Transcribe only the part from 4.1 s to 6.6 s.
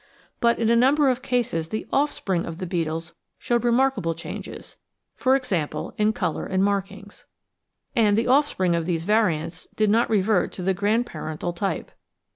changes, e.g. in colour